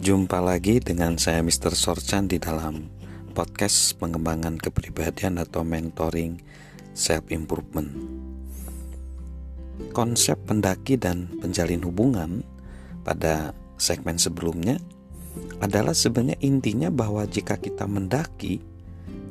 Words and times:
Jumpa 0.00 0.40
lagi 0.40 0.80
dengan 0.80 1.20
saya 1.20 1.44
Mr. 1.44 1.76
Sorchan 1.76 2.24
di 2.24 2.40
dalam 2.40 2.88
podcast 3.36 3.92
pengembangan 4.00 4.56
kepribadian 4.56 5.36
atau 5.36 5.60
mentoring 5.60 6.40
self 6.96 7.28
improvement. 7.28 7.92
Konsep 9.92 10.40
pendaki 10.48 10.96
dan 10.96 11.28
penjalin 11.44 11.84
hubungan 11.84 12.40
pada 13.04 13.52
segmen 13.76 14.16
sebelumnya 14.16 14.80
adalah 15.60 15.92
sebenarnya 15.92 16.40
intinya 16.40 16.88
bahwa 16.88 17.28
jika 17.28 17.60
kita 17.60 17.84
mendaki 17.84 18.64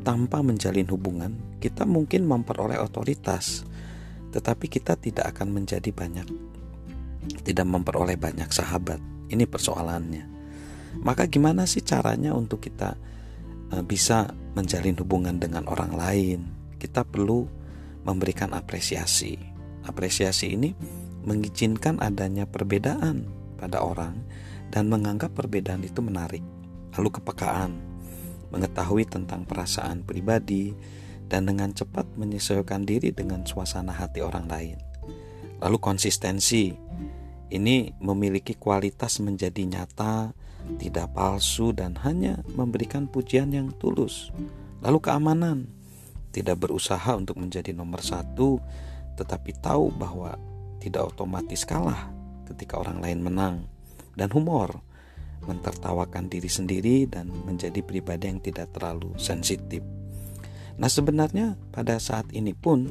tanpa 0.05 0.45
menjalin 0.45 0.85
hubungan, 0.93 1.33
kita 1.57 1.81
mungkin 1.89 2.29
memperoleh 2.29 2.77
otoritas, 2.77 3.65
tetapi 4.29 4.69
kita 4.69 4.93
tidak 5.01 5.33
akan 5.33 5.49
menjadi 5.49 5.89
banyak 5.89 6.29
tidak 7.43 7.65
memperoleh 7.65 8.15
banyak 8.17 8.49
sahabat. 8.49 9.01
Ini 9.29 9.45
persoalannya. 9.45 10.38
Maka 10.99 11.31
gimana 11.31 11.63
sih 11.63 11.79
caranya 11.83 12.35
untuk 12.35 12.63
kita 12.63 12.99
uh, 13.71 13.83
bisa 13.83 14.31
menjalin 14.55 14.95
hubungan 14.99 15.39
dengan 15.39 15.67
orang 15.71 15.95
lain? 15.95 16.39
Kita 16.75 17.07
perlu 17.07 17.47
memberikan 18.03 18.51
apresiasi. 18.55 19.35
Apresiasi 19.87 20.55
ini 20.55 20.75
mengizinkan 21.23 21.99
adanya 21.99 22.47
perbedaan 22.47 23.27
pada 23.59 23.83
orang 23.83 24.15
dan 24.71 24.87
menganggap 24.87 25.35
perbedaan 25.35 25.83
itu 25.83 25.99
menarik. 25.99 26.43
Lalu 26.95 27.09
kepekaan, 27.19 27.79
mengetahui 28.49 29.05
tentang 29.05 29.45
perasaan 29.45 30.03
pribadi 30.03 30.73
dan 31.29 31.45
dengan 31.45 31.69
cepat 31.71 32.09
menyesuaikan 32.17 32.83
diri 32.83 33.13
dengan 33.13 33.45
suasana 33.45 33.93
hati 33.93 34.19
orang 34.25 34.49
lain. 34.49 34.77
Lalu 35.59 35.77
konsistensi, 35.77 36.73
ini 37.49 37.91
memiliki 37.99 38.55
kualitas 38.57 39.19
menjadi 39.21 39.61
nyata 39.65 40.33
tidak 40.77 41.15
palsu 41.17 41.73
dan 41.73 41.97
hanya 42.05 42.43
memberikan 42.53 43.09
pujian 43.09 43.49
yang 43.49 43.73
tulus. 43.81 44.29
Lalu 44.85 44.99
keamanan, 45.01 45.57
tidak 46.29 46.61
berusaha 46.61 47.17
untuk 47.17 47.41
menjadi 47.41 47.73
nomor 47.73 48.05
satu, 48.05 48.61
tetapi 49.17 49.57
tahu 49.57 49.89
bahwa 49.89 50.37
tidak 50.77 51.09
otomatis 51.15 51.65
kalah 51.65 52.11
ketika 52.45 52.77
orang 52.77 53.01
lain 53.01 53.19
menang. 53.25 53.55
Dan 54.13 54.29
humor, 54.35 54.83
mentertawakan 55.47 56.27
diri 56.27 56.51
sendiri 56.51 57.07
dan 57.07 57.31
menjadi 57.47 57.79
pribadi 57.79 58.27
yang 58.27 58.43
tidak 58.43 58.69
terlalu 58.75 59.15
sensitif. 59.15 59.81
Nah 60.79 60.87
sebenarnya 60.87 61.59
pada 61.75 61.99
saat 61.99 62.27
ini 62.31 62.55
pun 62.55 62.87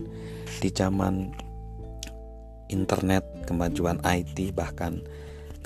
di 0.61 0.69
zaman 0.73 1.33
internet, 2.69 3.25
kemajuan 3.49 4.01
IT 4.05 4.53
bahkan 4.53 5.01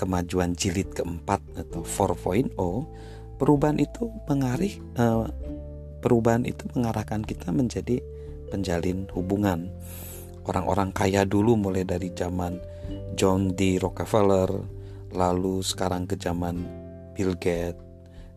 kemajuan 0.03 0.58
jilid 0.58 0.91
keempat 0.91 1.39
atau 1.55 1.86
4.0 1.86 2.58
perubahan 3.39 3.78
itu 3.78 4.11
mengarih 4.27 4.83
uh, 4.98 5.31
perubahan 6.03 6.42
itu 6.42 6.67
mengarahkan 6.75 7.22
kita 7.22 7.55
menjadi 7.55 8.03
penjalin 8.50 9.06
hubungan. 9.14 9.70
Orang-orang 10.42 10.91
kaya 10.91 11.22
dulu 11.22 11.55
mulai 11.55 11.86
dari 11.86 12.11
zaman 12.11 12.59
John 13.14 13.55
D. 13.55 13.78
Rockefeller 13.78 14.50
lalu 15.14 15.62
sekarang 15.62 16.11
ke 16.11 16.19
zaman 16.19 16.66
Bill 17.14 17.39
Gates 17.39 17.78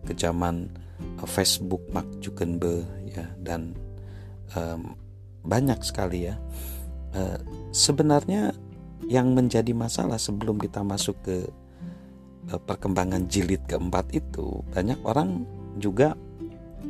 ke 0.06 0.14
zaman 0.14 0.70
uh, 1.18 1.26
Facebook 1.26 1.82
Mark 1.90 2.06
Zuckerberg 2.22 2.86
ya 3.10 3.26
dan 3.42 3.74
um, 4.54 4.94
banyak 5.42 5.82
sekali 5.82 6.30
ya. 6.30 6.38
Uh, 7.16 7.42
sebenarnya 7.74 8.54
yang 9.06 9.36
menjadi 9.36 9.76
masalah 9.76 10.16
sebelum 10.16 10.56
kita 10.56 10.82
masuk 10.82 11.20
ke 11.26 11.38
eh, 12.52 12.62
perkembangan 12.64 13.28
jilid 13.28 13.64
keempat 13.68 14.16
itu 14.16 14.64
banyak 14.72 15.00
orang 15.04 15.44
juga 15.82 16.16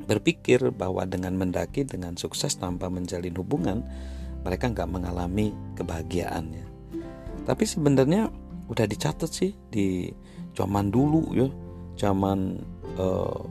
berpikir 0.06 0.70
bahwa 0.76 1.08
dengan 1.08 1.34
mendaki 1.34 1.88
dengan 1.88 2.14
sukses 2.20 2.54
tanpa 2.60 2.92
menjalin 2.92 3.34
hubungan 3.34 3.82
mereka 4.46 4.70
nggak 4.70 4.92
mengalami 4.92 5.56
kebahagiaannya 5.74 6.66
tapi 7.46 7.64
sebenarnya 7.64 8.30
udah 8.66 8.86
dicatat 8.90 9.30
sih 9.30 9.54
di 9.70 10.10
zaman 10.58 10.90
dulu 10.90 11.30
ya. 11.38 11.48
Zaman 11.96 12.60
eh, 12.98 13.42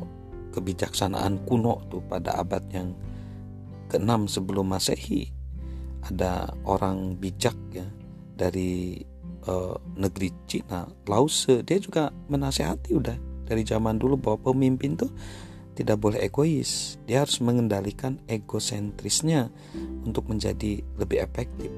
kebijaksanaan 0.53 1.47
kuno 1.48 1.81
tuh 1.88 2.03
pada 2.04 2.37
abad 2.43 2.60
yang 2.75 2.93
ke-6 3.88 4.38
sebelum 4.41 4.69
masehi 4.69 5.31
ada 6.04 6.53
orang 6.69 7.16
bijak 7.16 7.56
ya 7.72 7.87
dari 8.34 8.99
uh, 9.47 9.78
negeri 9.95 10.34
Cina, 10.50 10.87
Lause, 11.06 11.62
dia 11.62 11.78
juga 11.78 12.11
menasehati 12.11 12.91
udah 12.95 13.17
dari 13.45 13.62
zaman 13.62 14.00
dulu 14.00 14.19
bahwa 14.19 14.53
pemimpin 14.53 14.99
tuh 14.99 15.12
tidak 15.75 15.99
boleh 16.00 16.22
egois. 16.22 16.97
Dia 17.05 17.27
harus 17.27 17.43
mengendalikan 17.43 18.23
egosentrisnya 18.31 19.50
untuk 20.06 20.31
menjadi 20.31 20.81
lebih 20.99 21.19
efektif, 21.23 21.71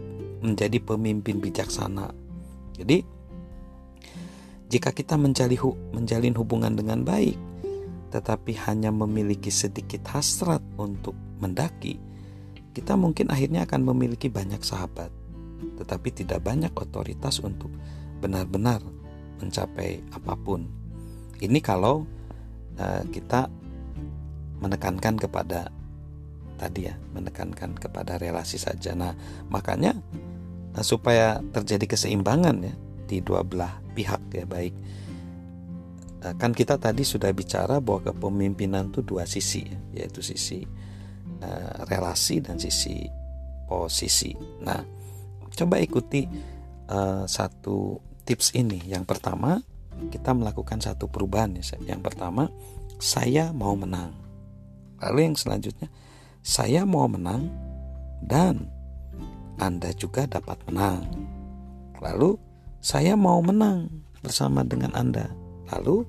menjadi 0.45 0.78
pemimpin 0.84 1.41
bijaksana. 1.41 2.12
Jadi 2.77 3.03
jika 4.69 4.93
kita 4.93 5.16
menjali, 5.16 5.56
menjalin 5.97 6.34
hubungan 6.37 6.77
dengan 6.77 7.03
baik, 7.06 7.39
tetapi 8.12 8.53
hanya 8.69 8.93
memiliki 8.93 9.49
sedikit 9.49 10.05
hasrat 10.12 10.61
untuk 10.77 11.16
mendaki, 11.41 11.97
kita 12.77 12.93
mungkin 12.95 13.33
akhirnya 13.33 13.65
akan 13.65 13.81
memiliki 13.95 14.28
banyak 14.28 14.61
sahabat 14.61 15.09
tetapi 15.77 16.09
tidak 16.12 16.44
banyak 16.44 16.72
otoritas 16.77 17.41
untuk 17.41 17.72
benar-benar 18.21 18.81
mencapai 19.41 20.00
apa 20.12 20.34
pun. 20.37 20.65
Ini 21.37 21.61
kalau 21.61 22.09
uh, 22.81 23.03
kita 23.12 23.49
menekankan 24.61 25.21
kepada 25.21 25.69
tadi 26.56 26.89
ya, 26.89 26.97
menekankan 27.12 27.77
kepada 27.77 28.16
relasi 28.16 28.56
saja. 28.56 28.97
Nah, 28.97 29.12
makanya 29.53 29.93
nah, 30.72 30.81
supaya 30.81 31.45
terjadi 31.53 31.97
keseimbangan 31.97 32.56
ya 32.65 32.75
di 33.06 33.21
dua 33.22 33.47
belah 33.47 33.78
pihak 33.95 34.19
ya 34.34 34.45
baik 34.49 34.75
uh, 36.27 36.34
kan 36.34 36.50
kita 36.50 36.75
tadi 36.81 37.06
sudah 37.06 37.31
bicara 37.31 37.78
bahwa 37.78 38.11
kepemimpinan 38.11 38.91
itu 38.91 39.00
dua 39.06 39.22
sisi 39.28 39.62
ya, 39.66 39.78
yaitu 40.03 40.25
sisi 40.25 40.66
uh, 41.43 41.87
relasi 41.87 42.43
dan 42.43 42.59
sisi 42.59 43.06
posisi. 43.66 44.34
Nah, 44.62 44.83
Coba 45.56 45.81
ikuti 45.81 46.28
uh, 46.93 47.25
satu 47.25 47.99
tips 48.28 48.53
ini. 48.53 48.84
Yang 48.84 49.17
pertama, 49.17 49.65
kita 50.12 50.37
melakukan 50.37 50.84
satu 50.84 51.09
perubahan 51.09 51.56
ya. 51.56 51.65
Yang 51.97 52.12
pertama, 52.12 52.53
saya 53.00 53.50
mau 53.56 53.72
menang. 53.72 54.12
Lalu 55.00 55.33
yang 55.33 55.37
selanjutnya, 55.37 55.89
saya 56.45 56.84
mau 56.84 57.09
menang 57.09 57.49
dan 58.25 58.69
Anda 59.56 59.93
juga 59.97 60.28
dapat 60.28 60.61
menang. 60.69 61.05
Lalu 62.00 62.37
saya 62.84 63.16
mau 63.16 63.41
menang 63.41 63.89
bersama 64.21 64.62
dengan 64.62 64.93
Anda. 64.93 65.33
Lalu 65.72 66.05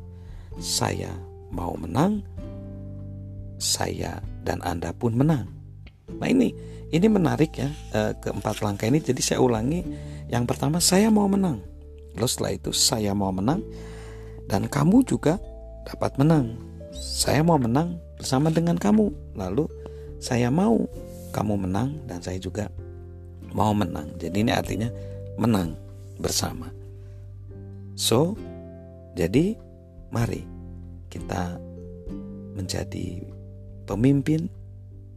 saya 0.60 1.10
mau 1.50 1.74
menang, 1.80 2.22
saya 3.58 4.20
dan 4.44 4.62
Anda 4.62 4.92
pun 4.94 5.16
menang. 5.16 5.57
Nah 6.08 6.28
ini 6.32 6.56
ini 6.88 7.08
menarik 7.12 7.52
ya 7.60 7.68
eh, 7.92 8.14
keempat 8.16 8.64
langkah 8.64 8.88
ini. 8.88 9.04
Jadi 9.04 9.20
saya 9.20 9.44
ulangi. 9.44 9.84
Yang 10.28 10.44
pertama 10.56 10.80
saya 10.84 11.08
mau 11.08 11.28
menang. 11.28 11.64
Lalu 12.16 12.28
setelah 12.28 12.52
itu 12.56 12.72
saya 12.76 13.12
mau 13.16 13.32
menang 13.32 13.64
dan 14.48 14.68
kamu 14.68 15.04
juga 15.08 15.40
dapat 15.88 16.16
menang. 16.20 16.58
Saya 16.96 17.44
mau 17.44 17.60
menang 17.60 18.00
bersama 18.20 18.52
dengan 18.52 18.76
kamu. 18.76 19.38
Lalu 19.38 19.70
saya 20.18 20.50
mau 20.50 20.88
kamu 21.32 21.68
menang 21.68 22.02
dan 22.10 22.20
saya 22.20 22.42
juga 22.42 22.68
mau 23.54 23.72
menang. 23.72 24.10
Jadi 24.18 24.44
ini 24.44 24.52
artinya 24.52 24.90
menang 25.38 25.78
bersama. 26.18 26.68
So, 27.98 28.34
jadi 29.14 29.58
mari 30.10 30.46
kita 31.10 31.58
menjadi 32.58 33.22
pemimpin 33.86 34.50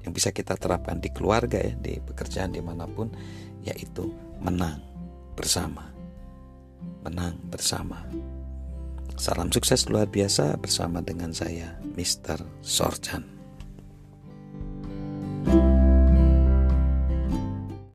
yang 0.05 0.13
bisa 0.13 0.33
kita 0.33 0.57
terapkan 0.57 1.01
di 1.01 1.13
keluarga 1.13 1.61
ya 1.61 1.75
di 1.77 2.01
pekerjaan 2.01 2.53
di 2.53 2.61
mana 2.61 2.89
pun 2.89 3.13
yaitu 3.65 4.09
menang 4.41 4.81
bersama 5.37 5.89
menang 7.05 7.37
bersama 7.49 8.05
salam 9.21 9.53
sukses 9.53 9.89
luar 9.89 10.09
biasa 10.09 10.57
bersama 10.57 11.05
dengan 11.05 11.33
saya 11.33 11.77
Mr. 11.97 12.41
Sorjan 12.65 13.40